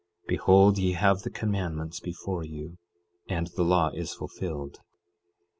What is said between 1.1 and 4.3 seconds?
the commandments before you, and the law is